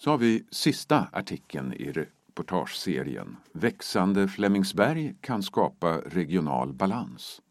Så 0.00 0.10
har 0.10 0.18
vi 0.18 0.44
sista 0.50 1.08
artikeln 1.12 1.72
i 1.72 1.92
reportageserien. 1.92 3.36
Växande 3.52 4.28
Flemingsberg 4.28 5.14
kan 5.20 5.42
skapa 5.42 5.98
regional 5.98 6.72
balans. 6.72 7.42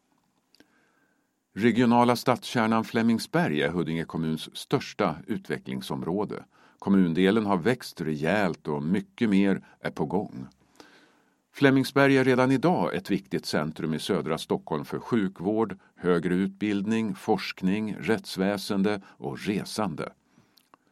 Regionala 1.55 2.15
stadskärnan 2.15 2.83
Flemingsberg 2.83 3.61
är 3.61 3.69
Huddinge 3.69 4.05
kommuns 4.05 4.57
största 4.57 5.15
utvecklingsområde. 5.27 6.43
Kommundelen 6.79 7.45
har 7.45 7.57
växt 7.57 8.01
rejält 8.01 8.67
och 8.67 8.83
mycket 8.83 9.29
mer 9.29 9.61
är 9.79 9.91
på 9.91 10.05
gång. 10.05 10.47
Flemingsberg 11.53 12.17
är 12.17 12.23
redan 12.23 12.51
idag 12.51 12.95
ett 12.95 13.11
viktigt 13.11 13.45
centrum 13.45 13.93
i 13.93 13.99
södra 13.99 14.37
Stockholm 14.37 14.85
för 14.85 14.99
sjukvård, 14.99 15.77
högre 15.95 16.35
utbildning, 16.35 17.15
forskning, 17.15 17.95
rättsväsende 17.99 19.01
och 19.07 19.39
resande. 19.39 20.11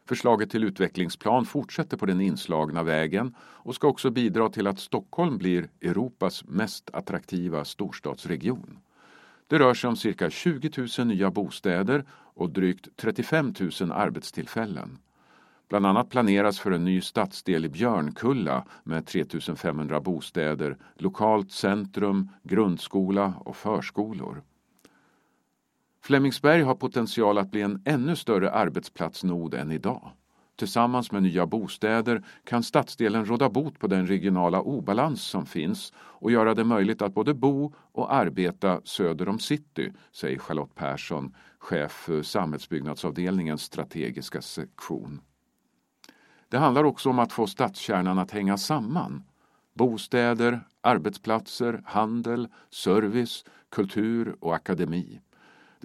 Förslaget 0.07 0.49
till 0.49 0.63
utvecklingsplan 0.63 1.45
fortsätter 1.45 1.97
på 1.97 2.05
den 2.05 2.21
inslagna 2.21 2.83
vägen 2.83 3.35
och 3.39 3.75
ska 3.75 3.87
också 3.87 4.09
bidra 4.09 4.49
till 4.49 4.67
att 4.67 4.79
Stockholm 4.79 5.37
blir 5.37 5.69
Europas 5.81 6.43
mest 6.47 6.89
attraktiva 6.93 7.65
storstadsregion. 7.65 8.79
Det 9.47 9.59
rör 9.59 9.73
sig 9.73 9.87
om 9.87 9.95
cirka 9.95 10.29
20 10.29 10.87
000 10.97 11.07
nya 11.07 11.31
bostäder 11.31 12.05
och 12.11 12.49
drygt 12.49 12.87
35 12.97 13.53
000 13.81 13.91
arbetstillfällen. 13.91 14.97
Bland 15.69 15.85
annat 15.85 16.09
planeras 16.09 16.59
för 16.59 16.71
en 16.71 16.85
ny 16.85 17.01
stadsdel 17.01 17.65
i 17.65 17.69
Björnkulla 17.69 18.65
med 18.83 19.05
3500 19.05 20.01
bostäder, 20.01 20.77
lokalt 20.95 21.51
centrum, 21.51 22.29
grundskola 22.43 23.33
och 23.39 23.55
förskolor. 23.55 24.43
Flemingsberg 26.05 26.61
har 26.61 26.75
potential 26.75 27.37
att 27.37 27.51
bli 27.51 27.61
en 27.61 27.81
ännu 27.85 28.15
större 28.15 28.51
arbetsplatsnod 28.51 29.53
än 29.53 29.71
idag. 29.71 30.11
Tillsammans 30.55 31.11
med 31.11 31.23
nya 31.23 31.45
bostäder 31.45 32.23
kan 32.43 32.63
stadsdelen 32.63 33.25
råda 33.25 33.49
bot 33.49 33.79
på 33.79 33.87
den 33.87 34.07
regionala 34.07 34.61
obalans 34.61 35.21
som 35.21 35.45
finns 35.45 35.93
och 35.97 36.31
göra 36.31 36.53
det 36.53 36.63
möjligt 36.63 37.01
att 37.01 37.13
både 37.13 37.33
bo 37.33 37.73
och 37.91 38.13
arbeta 38.13 38.81
söder 38.83 39.29
om 39.29 39.39
city, 39.39 39.93
säger 40.11 40.39
Charlotte 40.39 40.75
Persson, 40.75 41.35
chef 41.59 41.91
för 41.91 42.21
samhällsbyggnadsavdelningens 42.21 43.61
strategiska 43.61 44.41
sektion. 44.41 45.21
Det 46.49 46.57
handlar 46.57 46.83
också 46.83 47.09
om 47.09 47.19
att 47.19 47.33
få 47.33 47.47
stadskärnan 47.47 48.19
att 48.19 48.31
hänga 48.31 48.57
samman. 48.57 49.23
Bostäder, 49.73 50.67
arbetsplatser, 50.81 51.81
handel, 51.85 52.47
service, 52.69 53.45
kultur 53.69 54.35
och 54.39 54.55
akademi. 54.55 55.19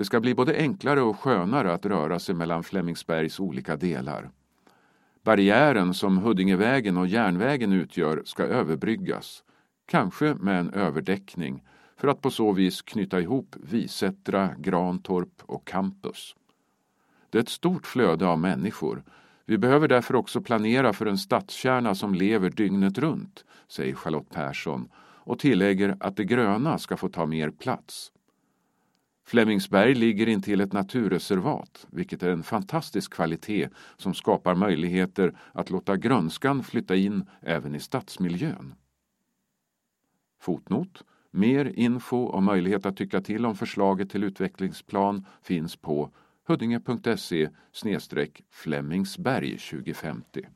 Det 0.00 0.04
ska 0.04 0.20
bli 0.20 0.34
både 0.34 0.56
enklare 0.56 1.02
och 1.02 1.18
skönare 1.20 1.72
att 1.72 1.86
röra 1.86 2.18
sig 2.18 2.34
mellan 2.34 2.62
Flemingsbergs 2.62 3.40
olika 3.40 3.76
delar. 3.76 4.30
Barriären 5.22 5.94
som 5.94 6.18
Huddingevägen 6.18 6.96
och 6.96 7.06
järnvägen 7.06 7.72
utgör 7.72 8.22
ska 8.24 8.42
överbryggas, 8.42 9.42
kanske 9.86 10.34
med 10.34 10.60
en 10.60 10.70
överdäckning, 10.70 11.62
för 11.96 12.08
att 12.08 12.20
på 12.20 12.30
så 12.30 12.52
vis 12.52 12.82
knyta 12.82 13.20
ihop 13.20 13.56
Visättra, 13.62 14.50
Grantorp 14.58 15.42
och 15.42 15.66
campus. 15.66 16.36
Det 17.30 17.38
är 17.38 17.42
ett 17.42 17.48
stort 17.48 17.86
flöde 17.86 18.26
av 18.26 18.38
människor. 18.38 19.02
Vi 19.46 19.58
behöver 19.58 19.88
därför 19.88 20.14
också 20.14 20.40
planera 20.40 20.92
för 20.92 21.06
en 21.06 21.18
stadskärna 21.18 21.94
som 21.94 22.14
lever 22.14 22.50
dygnet 22.50 22.98
runt, 22.98 23.44
säger 23.68 23.94
Charlotte 23.94 24.30
Persson 24.30 24.88
och 24.96 25.38
tillägger 25.38 25.96
att 26.00 26.16
det 26.16 26.24
gröna 26.24 26.78
ska 26.78 26.96
få 26.96 27.08
ta 27.08 27.26
mer 27.26 27.50
plats. 27.50 28.12
Flemingsberg 29.26 29.94
ligger 29.94 30.28
intill 30.28 30.60
ett 30.60 30.72
naturreservat, 30.72 31.86
vilket 31.90 32.22
är 32.22 32.30
en 32.30 32.42
fantastisk 32.42 33.12
kvalitet 33.14 33.68
som 33.96 34.14
skapar 34.14 34.54
möjligheter 34.54 35.36
att 35.52 35.70
låta 35.70 35.96
grönskan 35.96 36.62
flytta 36.62 36.96
in 36.96 37.24
även 37.40 37.74
i 37.74 37.80
stadsmiljön. 37.80 38.74
Fotnot. 40.40 41.04
Mer 41.30 41.64
info 41.64 42.16
och 42.16 42.42
möjlighet 42.42 42.86
att 42.86 42.96
tycka 42.96 43.20
till 43.20 43.46
om 43.46 43.56
förslaget 43.56 44.10
till 44.10 44.24
utvecklingsplan 44.24 45.26
finns 45.42 45.76
på 45.76 46.10
huddinge.se 46.46 47.48
Flemingsberg 48.50 49.58
2050. 49.58 50.46